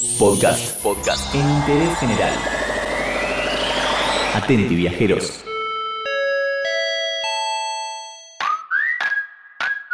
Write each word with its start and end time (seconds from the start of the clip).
Podcast. 0.00 0.82
Podcast. 0.82 1.34
En 1.34 1.40
interés 1.40 1.98
general. 1.98 2.32
Atenti, 4.34 4.74
viajeros. 4.74 5.44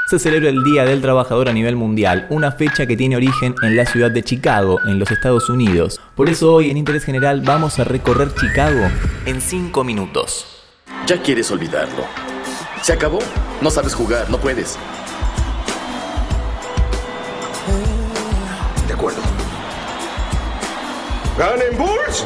se 0.06 0.20
celebra 0.20 0.50
el 0.50 0.62
Día 0.62 0.84
del 0.84 1.02
Trabajador 1.02 1.48
a 1.48 1.52
nivel 1.52 1.74
mundial, 1.74 2.28
una 2.30 2.52
fecha 2.52 2.86
que 2.86 2.96
tiene 2.96 3.16
origen 3.16 3.56
en 3.62 3.74
la 3.74 3.84
ciudad 3.84 4.12
de 4.12 4.22
Chicago, 4.22 4.78
en 4.86 5.00
los 5.00 5.10
Estados 5.10 5.50
Unidos. 5.50 6.00
Por 6.14 6.30
eso 6.30 6.54
hoy 6.54 6.70
en 6.70 6.76
Interés 6.76 7.02
General 7.02 7.40
vamos 7.40 7.80
a 7.80 7.84
recorrer 7.84 8.32
Chicago 8.32 8.88
en 9.24 9.40
5 9.40 9.82
minutos. 9.82 10.46
Ya 11.08 11.20
quieres 11.20 11.50
olvidarlo. 11.50 12.04
¿Se 12.80 12.92
acabó? 12.92 13.18
No 13.60 13.70
sabes 13.70 13.96
jugar, 13.96 14.30
no 14.30 14.38
puedes. 14.38 14.78
¡Ganen 21.38 21.76
Bulls! 21.76 22.24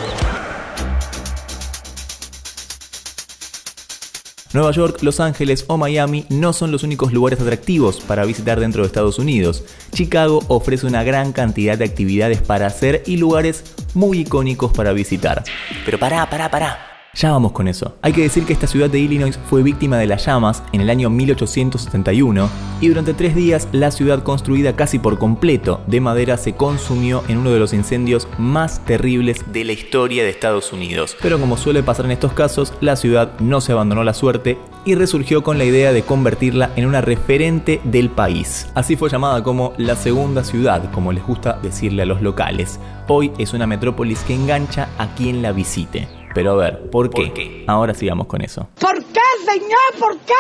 Nueva 4.53 4.71
York, 4.71 4.99
Los 5.03 5.19
Ángeles 5.19 5.65
o 5.67 5.77
Miami 5.77 6.27
no 6.29 6.53
son 6.53 6.71
los 6.71 6.85
únicos 6.85 7.13
lugares 7.13 7.41
atractivos 7.41 8.01
para 8.01 8.25
visitar 8.25 8.61
dentro 8.61 8.83
de 8.83 8.87
Estados 8.87 9.19
Unidos. 9.19 9.65
Chicago 9.93 10.45
ofrece 10.47 10.87
una 10.87 11.03
gran 11.03 11.33
cantidad 11.33 11.77
de 11.77 11.87
actividades 11.87 12.41
para 12.41 12.67
hacer 12.67 13.03
y 13.07 13.17
lugares 13.17 13.65
muy 13.95 14.21
icónicos 14.21 14.73
para 14.73 14.93
visitar. 14.93 15.43
Pero 15.85 15.99
pará, 15.99 16.29
pará, 16.31 16.49
pará. 16.49 16.90
Ya 17.15 17.33
vamos 17.33 17.51
con 17.53 17.67
eso. 17.67 17.97
Hay 18.03 18.13
que 18.13 18.23
decir 18.23 18.45
que 18.45 18.53
esta 18.53 18.69
ciudad 18.69 18.89
de 18.89 19.01
Illinois 19.01 19.37
fue 19.47 19.65
víctima 19.65 19.99
de 19.99 20.07
las 20.07 20.25
llamas 20.27 20.63
en 20.73 20.81
el 20.81 20.91
año 20.91 21.11
1871 21.11 22.49
y 22.81 22.89
durante 22.89 23.15
tres 23.15 23.35
días 23.35 23.67
la 23.73 23.91
ciudad 23.91 24.23
construida 24.23 24.77
casi 24.77 25.01
por 25.01 25.19
completo 25.19 25.81
de 25.89 26.01
madera 26.01 26.37
se 26.37 26.55
consumió 26.55 27.25
en 27.27 27.39
uno 27.39 27.51
de 27.51 27.59
los 27.59 27.73
incendios 27.73 28.29
más 28.39 28.85
terribles 28.85 29.45
de 29.53 29.65
la 29.65 29.73
historia 29.73 30.23
de 30.23 30.31
Estados 30.31 30.73
Unidos. 30.73 31.17
Pero 31.21 31.41
como 31.41 31.57
suele 31.57 31.83
pasar 31.83 32.05
en 32.05 32.13
estos 32.13 32.33
casos, 32.33 32.73
la 32.81 32.95
ciudad 32.95 33.33
no 33.41 33.61
se 33.61 33.73
abandonó 33.73 34.05
la 34.05 34.15
suerte 34.15 34.57
y 34.85 34.95
resurgió 34.95 35.43
con 35.43 35.59
la 35.59 35.65
idea 35.65 35.93
de 35.93 36.03
convertirla 36.03 36.71
en 36.77 36.87
una 36.87 37.01
referente 37.01 37.81
del 37.83 38.11
país. 38.11 38.69
Así 38.75 38.95
fue 38.95 39.11
llamada 39.11 39.43
como 39.43 39.73
la 39.79 39.97
segunda 39.97 40.45
ciudad, 40.45 40.91
como 40.93 41.13
les 41.13 41.27
gusta 41.27 41.59
decirle 41.61 42.03
a 42.03 42.07
los 42.07 42.23
locales. 42.23 42.79
Hoy 43.09 43.33
es 43.37 43.53
una 43.53 43.67
metrópolis 43.67 44.21
que 44.21 44.35
engancha 44.35 44.89
a 44.97 45.13
quien 45.17 45.43
la 45.43 45.51
visite. 45.51 46.20
Pero 46.35 46.53
a 46.53 46.57
ver, 46.57 46.91
¿por 46.91 47.11
qué? 47.11 47.65
Ahora 47.67 47.95
sigamos 47.95 48.27
con 48.27 48.43
eso. 48.43 48.69
¿Por 48.79 48.99
qué, 49.05 49.21
señor? 49.45 49.99
¿Por 49.99 50.19
qué? 50.19 50.35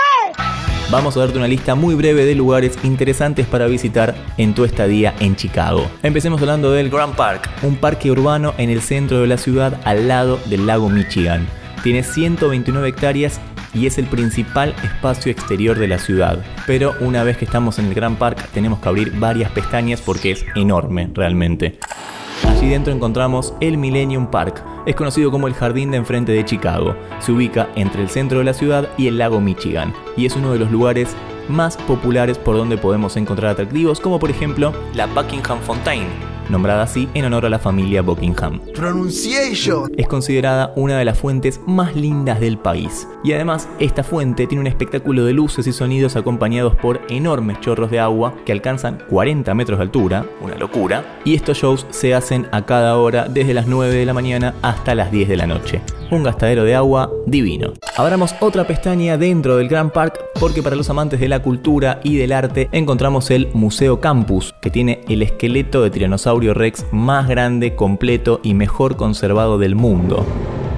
Vamos 0.90 1.16
a 1.16 1.20
darte 1.20 1.38
una 1.38 1.46
lista 1.46 1.76
muy 1.76 1.94
breve 1.94 2.24
de 2.24 2.34
lugares 2.34 2.76
interesantes 2.82 3.46
para 3.46 3.66
visitar 3.66 4.14
en 4.38 4.54
tu 4.54 4.64
estadía 4.64 5.14
en 5.20 5.36
Chicago. 5.36 5.88
Empecemos 6.02 6.40
hablando 6.40 6.72
del 6.72 6.90
Grand 6.90 7.14
Park, 7.14 7.48
un 7.62 7.76
parque 7.76 8.10
urbano 8.10 8.54
en 8.58 8.70
el 8.70 8.80
centro 8.80 9.20
de 9.20 9.28
la 9.28 9.36
ciudad 9.36 9.80
al 9.84 10.08
lado 10.08 10.40
del 10.46 10.66
lago 10.66 10.88
Michigan. 10.88 11.46
Tiene 11.84 12.02
129 12.02 12.88
hectáreas 12.88 13.40
y 13.72 13.86
es 13.86 13.98
el 13.98 14.06
principal 14.06 14.74
espacio 14.82 15.30
exterior 15.30 15.78
de 15.78 15.86
la 15.86 15.98
ciudad. 15.98 16.44
Pero 16.66 16.94
una 17.00 17.22
vez 17.22 17.36
que 17.36 17.44
estamos 17.44 17.78
en 17.78 17.86
el 17.86 17.94
Grand 17.94 18.18
Park 18.18 18.48
tenemos 18.52 18.80
que 18.80 18.88
abrir 18.88 19.12
varias 19.16 19.52
pestañas 19.52 20.00
porque 20.00 20.32
es 20.32 20.44
enorme 20.56 21.08
realmente. 21.14 21.78
Allí 22.60 22.68
dentro 22.68 22.92
encontramos 22.92 23.54
el 23.60 23.78
Millennium 23.78 24.26
Park. 24.26 24.62
Es 24.84 24.94
conocido 24.94 25.30
como 25.30 25.48
el 25.48 25.54
jardín 25.54 25.92
de 25.92 25.96
enfrente 25.96 26.32
de 26.32 26.44
Chicago. 26.44 26.94
Se 27.18 27.32
ubica 27.32 27.70
entre 27.74 28.02
el 28.02 28.10
centro 28.10 28.40
de 28.40 28.44
la 28.44 28.52
ciudad 28.52 28.86
y 28.98 29.06
el 29.06 29.16
lago 29.16 29.40
Michigan 29.40 29.94
y 30.14 30.26
es 30.26 30.36
uno 30.36 30.52
de 30.52 30.58
los 30.58 30.70
lugares 30.70 31.16
más 31.48 31.78
populares 31.78 32.36
por 32.36 32.58
donde 32.58 32.76
podemos 32.76 33.16
encontrar 33.16 33.52
atractivos 33.52 33.98
como 33.98 34.18
por 34.18 34.28
ejemplo 34.28 34.74
la 34.92 35.06
Buckingham 35.06 35.58
Fountain, 35.60 36.04
nombrada 36.50 36.82
así 36.82 37.08
en 37.14 37.24
honor 37.24 37.46
a 37.46 37.50
la 37.50 37.58
familia 37.58 38.02
Buckingham. 38.02 38.60
Pronunciation. 38.74 39.90
Es 39.96 40.06
considerada 40.08 40.72
una 40.76 40.98
de 40.98 41.04
las 41.04 41.18
fuentes 41.18 41.60
más 41.66 41.94
lindas 41.96 42.40
del 42.40 42.58
país. 42.58 43.06
Y 43.24 43.32
además, 43.32 43.68
esta 43.78 44.02
fuente 44.02 44.46
tiene 44.46 44.60
un 44.60 44.66
espectáculo 44.66 45.24
de 45.24 45.32
luces 45.32 45.66
y 45.66 45.72
sonidos 45.72 46.16
acompañados 46.16 46.74
por 46.76 47.00
enormes 47.08 47.60
chorros 47.60 47.90
de 47.90 48.00
agua 48.00 48.34
que 48.44 48.52
alcanzan 48.52 48.98
40 49.08 49.54
metros 49.54 49.78
de 49.78 49.84
altura, 49.84 50.26
una 50.40 50.56
locura, 50.56 51.18
y 51.24 51.34
estos 51.34 51.58
shows 51.58 51.86
se 51.90 52.14
hacen 52.14 52.48
a 52.52 52.66
cada 52.66 52.96
hora 52.96 53.26
desde 53.28 53.54
las 53.54 53.66
9 53.66 53.94
de 53.94 54.06
la 54.06 54.14
mañana 54.14 54.54
hasta 54.62 54.94
las 54.94 55.10
10 55.10 55.28
de 55.28 55.36
la 55.36 55.46
noche. 55.46 55.80
Un 56.10 56.24
gastadero 56.24 56.64
de 56.64 56.74
agua 56.74 57.10
divino. 57.26 57.72
Abramos 57.96 58.34
otra 58.40 58.66
pestaña 58.66 59.16
dentro 59.16 59.56
del 59.56 59.68
Grand 59.68 59.92
Park 59.92 60.18
porque 60.40 60.62
para 60.62 60.74
los 60.74 60.90
amantes 60.90 61.20
de 61.20 61.28
la 61.28 61.40
cultura 61.40 62.00
y 62.02 62.16
del 62.16 62.32
arte 62.32 62.68
encontramos 62.72 63.30
el 63.30 63.48
Museo 63.52 64.00
Campus, 64.00 64.54
que 64.60 64.70
tiene 64.70 65.02
el 65.08 65.22
esqueleto 65.22 65.82
de 65.82 65.90
Tiranosaurio 65.90 66.52
Rex 66.52 66.86
más 66.90 67.28
grande, 67.28 67.76
completo 67.76 68.40
y 68.42 68.54
mejor 68.54 68.96
conservado 68.96 69.58
del 69.58 69.76
mundo. 69.76 70.26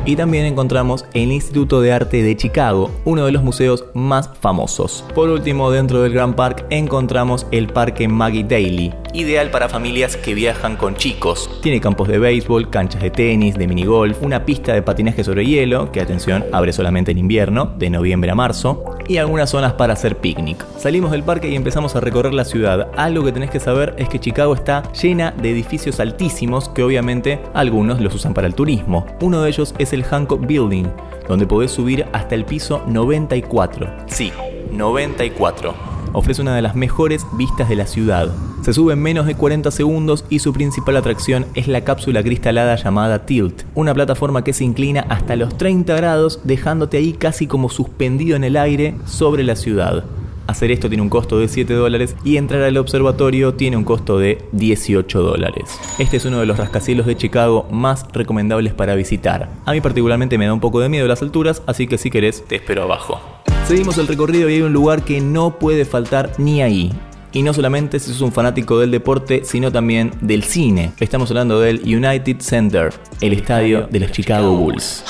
Y 0.05 0.17
también 0.17 0.47
encontramos 0.47 1.05
el 1.15 1.31
Instituto 1.31 1.81
de 1.81 1.93
Arte 1.93 2.23
de 2.23 2.37
Chicago, 2.37 2.91
uno 3.05 3.25
de 3.25 3.31
los 3.31 3.45
museos 3.45 3.85
más 3.95 4.29
famosos. 4.41 5.05
Por 5.15 5.29
último, 5.29 5.71
dentro 5.71 6.03
del 6.03 6.13
Grand 6.13 6.35
Park 6.35 6.67
encontramos 6.71 7.47
el 7.53 7.69
Parque 7.69 8.09
Maggie 8.09 8.43
Daly, 8.43 8.93
ideal 9.13 9.51
para 9.51 9.69
familias 9.69 10.17
que 10.17 10.35
viajan 10.35 10.77
con 10.77 10.97
chicos. 10.97 11.49
Tiene 11.63 11.81
campos 11.81 12.09
de 12.09 12.19
béisbol, 12.19 12.69
canchas 12.69 13.01
de 13.01 13.11
tenis, 13.11 13.57
de 13.57 13.69
minigolf, 13.69 14.21
una 14.23 14.45
pista 14.45 14.73
de 14.73 14.83
patinaje 14.83 15.23
sobre 15.23 15.47
hielo, 15.47 15.93
que 15.93 16.01
atención, 16.01 16.45
abre 16.51 16.73
solamente 16.73 17.13
en 17.13 17.19
invierno, 17.19 17.73
de 17.79 17.91
noviembre 17.91 18.33
a 18.33 18.35
marzo, 18.35 18.85
y 19.07 19.19
algunas 19.19 19.51
zonas 19.51 19.75
para 19.75 19.93
hacer 19.93 20.17
picnic. 20.19 20.65
Salimos 20.79 21.13
del 21.13 21.23
parque 21.23 21.49
y 21.49 21.55
empezamos 21.55 21.95
a 21.95 22.01
recorrer 22.01 22.35
la 22.35 22.45
ciudad. 22.45 22.89
Algo 22.97 23.25
que 23.25 23.33
tenés 23.33 23.51
que 23.51 23.61
saber 23.61 23.95
es 23.99 24.09
que 24.09 24.19
Chicago 24.19 24.55
está 24.55 24.83
llena 24.93 25.31
de 25.31 25.51
edificios 25.51 26.01
altísimos 26.01 26.69
que 26.69 26.83
obviamente 26.83 27.41
algunos 27.55 28.01
los 28.01 28.15
usan 28.15 28.35
para 28.35 28.47
el 28.47 28.55
turismo. 28.55 29.07
Uno 29.21 29.43
de 29.43 29.49
ellos 29.49 29.75
es 29.79 29.92
el 29.97 30.05
Hancock 30.05 30.47
Building, 30.47 30.87
donde 31.29 31.47
podés 31.47 31.71
subir 31.71 32.07
hasta 32.13 32.35
el 32.35 32.45
piso 32.45 32.83
94. 32.87 33.89
Sí, 34.07 34.33
94. 34.73 35.75
Ofrece 36.13 36.43
una 36.43 36.55
de 36.55 36.63
las 36.63 36.75
mejores 36.75 37.27
vistas 37.35 37.69
de 37.69 37.77
la 37.77 37.87
ciudad. 37.87 38.31
Se 38.63 38.73
sube 38.73 38.93
en 38.93 39.03
menos 39.03 39.27
de 39.27 39.35
40 39.35 39.71
segundos 39.71 40.25
y 40.29 40.39
su 40.39 40.53
principal 40.53 40.97
atracción 40.97 41.47
es 41.55 41.67
la 41.69 41.83
cápsula 41.83 42.23
cristalada 42.23 42.77
llamada 42.77 43.27
Tilt, 43.27 43.65
una 43.75 43.93
plataforma 43.93 44.45
que 44.45 44.53
se 44.53 44.65
inclina 44.65 45.05
hasta 45.09 45.37
los 45.37 45.57
30 45.57 45.97
grados 45.97 46.41
dejándote 46.45 46.99
ahí 46.99 47.13
casi 47.13 47.47
como 47.47 47.71
suspendido 47.71 48.37
en 48.37 48.45
el 48.45 48.57
aire 48.57 48.95
sobre 49.05 49.43
la 49.43 49.57
ciudad. 49.57 50.05
Hacer 50.53 50.71
esto 50.71 50.91
tiene 50.91 51.03
un 51.03 51.09
costo 51.09 51.39
de 51.39 51.49
7 51.49 51.73
dólares 51.73 52.15
y 52.25 52.37
entrar 52.37 52.61
al 52.63 52.77
observatorio 52.77 53.55
tiene 53.55 53.79
un 53.79 53.85
costo 53.85 54.19
de 54.19 54.45
18 54.53 55.23
dólares. 55.23 55.81
Este 55.99 56.19
es 56.19 56.27
uno 56.27 56.41
de 56.41 56.45
los 56.45 56.59
rascacielos 56.59 57.07
de 57.07 57.17
Chicago 57.17 57.67
más 57.71 58.05
recomendables 58.13 58.75
para 58.75 58.95
visitar. 58.95 59.49
A 59.65 59.73
mí 59.73 59.81
particularmente 59.81 60.37
me 60.37 60.45
da 60.45 60.53
un 60.53 60.61
poco 60.61 60.81
de 60.81 60.91
miedo 60.91 61.09
las 61.09 61.23
alturas, 61.23 61.63
así 61.65 61.87
que 61.87 61.97
si 61.97 62.11
querés 62.11 62.45
te 62.47 62.57
espero 62.57 62.83
abajo. 62.83 63.19
Seguimos 63.67 63.97
el 63.97 64.07
recorrido 64.07 64.51
y 64.51 64.57
hay 64.57 64.61
un 64.61 64.75
lugar 64.75 65.07
que 65.07 65.23
no 65.23 65.59
puede 65.59 65.87
faltar 65.87 66.33
ni 66.37 66.61
ahí. 66.61 66.93
Y 67.33 67.43
no 67.43 67.55
solamente 67.55 67.99
si 67.99 68.13
sos 68.13 68.21
un 68.21 68.33
fanático 68.33 68.79
del 68.79 68.91
deporte, 68.91 69.47
sino 69.47 69.73
también 69.73 70.13
del 70.21 70.45
cine. 70.45 70.93
Estamos 71.01 71.31
hablando 71.31 71.61
del 71.61 71.81
United 71.83 72.41
Center, 72.41 72.93
el 73.23 73.33
estadio 73.33 73.89
de 73.91 74.01
los 74.01 74.13
Chicago 74.13 74.55
Bulls. 74.55 75.03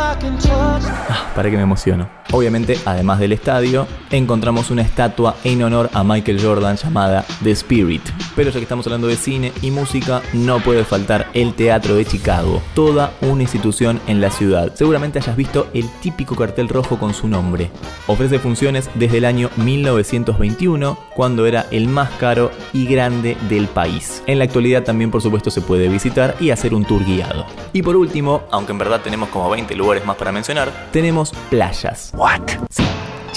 Ah, 0.00 1.32
para 1.34 1.50
que 1.50 1.56
me 1.56 1.62
emociono. 1.62 2.08
Obviamente, 2.32 2.78
además 2.84 3.18
del 3.18 3.32
estadio, 3.32 3.88
encontramos 4.10 4.70
una 4.70 4.82
estatua 4.82 5.34
en 5.42 5.62
honor 5.62 5.90
a 5.92 6.04
Michael 6.04 6.40
Jordan 6.40 6.76
llamada 6.76 7.24
The 7.42 7.50
Spirit. 7.50 8.02
Pero 8.38 8.50
ya 8.50 8.60
que 8.60 8.62
estamos 8.62 8.86
hablando 8.86 9.08
de 9.08 9.16
cine 9.16 9.52
y 9.62 9.72
música, 9.72 10.22
no 10.32 10.60
puede 10.60 10.84
faltar 10.84 11.28
el 11.34 11.54
Teatro 11.54 11.96
de 11.96 12.04
Chicago, 12.04 12.62
toda 12.72 13.12
una 13.20 13.42
institución 13.42 14.00
en 14.06 14.20
la 14.20 14.30
ciudad. 14.30 14.72
Seguramente 14.76 15.18
hayas 15.18 15.34
visto 15.34 15.66
el 15.74 15.90
típico 16.00 16.36
cartel 16.36 16.68
rojo 16.68 17.00
con 17.00 17.14
su 17.14 17.26
nombre. 17.26 17.72
Ofrece 18.06 18.38
funciones 18.38 18.90
desde 18.94 19.18
el 19.18 19.24
año 19.24 19.50
1921, 19.56 20.96
cuando 21.16 21.46
era 21.46 21.66
el 21.72 21.88
más 21.88 22.10
caro 22.10 22.52
y 22.72 22.86
grande 22.86 23.36
del 23.48 23.66
país. 23.66 24.22
En 24.28 24.38
la 24.38 24.44
actualidad 24.44 24.84
también 24.84 25.10
por 25.10 25.20
supuesto 25.20 25.50
se 25.50 25.60
puede 25.60 25.88
visitar 25.88 26.36
y 26.38 26.50
hacer 26.50 26.74
un 26.74 26.84
tour 26.84 27.04
guiado. 27.04 27.44
Y 27.72 27.82
por 27.82 27.96
último, 27.96 28.44
aunque 28.52 28.70
en 28.70 28.78
verdad 28.78 29.00
tenemos 29.02 29.30
como 29.30 29.50
20 29.50 29.74
lugares 29.74 30.06
más 30.06 30.14
para 30.14 30.30
mencionar, 30.30 30.90
tenemos 30.92 31.32
playas. 31.50 32.12
What? 32.14 32.42
Sí. 32.70 32.84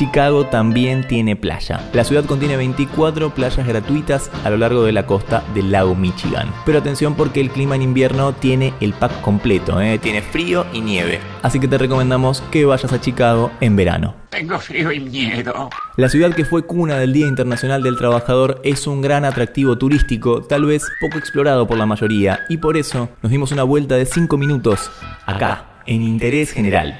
Chicago 0.02 0.48
también 0.48 1.06
tiene 1.08 1.36
playa. 1.36 1.88
La 1.94 2.04
ciudad 2.04 2.26
contiene 2.26 2.58
24 2.58 3.36
playas 3.36 3.68
gratuitas 3.68 4.32
a 4.44 4.50
lo 4.50 4.58
largo 4.58 4.82
de 4.84 4.92
la 4.92 5.06
costa 5.06 5.44
del 5.54 5.72
lago 5.72 5.94
Michigan. 5.94 6.52
Pero 6.66 6.80
atención 6.80 7.14
porque 7.14 7.40
el 7.40 7.52
clima 7.52 7.76
en 7.76 7.84
invierno 7.84 8.34
tiene 8.34 8.74
el 8.80 8.94
pack 8.94 9.22
completo, 9.22 9.80
¿eh? 9.80 10.00
tiene 10.00 10.24
frío 10.24 10.66
y 10.74 10.82
nieve. 10.82 11.20
Así 11.44 11.60
que 11.60 11.68
te 11.68 11.78
recomendamos 11.78 12.42
que 12.50 12.66
vayas 12.66 12.92
a 12.92 13.00
Chicago 13.00 13.52
en 13.62 13.76
verano. 13.76 14.16
Tengo 14.32 14.58
frío 14.58 14.92
y 14.92 15.02
miedo. 15.02 15.70
La 15.98 16.10
ciudad 16.10 16.34
que 16.34 16.46
fue 16.46 16.66
cuna 16.66 16.98
del 16.98 17.14
Día 17.14 17.28
Internacional 17.28 17.84
del 17.84 18.00
Trabajador 18.00 18.60
es 18.64 18.88
un 18.88 19.04
gran 19.04 19.24
atractivo 19.24 19.78
turístico, 19.78 20.42
tal 20.42 20.66
vez 20.66 20.84
poco 21.00 21.20
explorado 21.20 21.68
por 21.68 21.78
la 21.78 21.86
mayoría, 21.86 22.40
y 22.50 22.58
por 22.58 22.76
eso 22.76 23.10
nos 23.22 23.32
dimos 23.32 23.52
una 23.52 23.62
vuelta 23.62 23.98
de 23.98 24.08
5 24.08 24.36
minutos 24.36 24.90
acá, 25.28 25.84
en 25.86 26.02
Interés 26.02 26.54
General. 26.54 27.00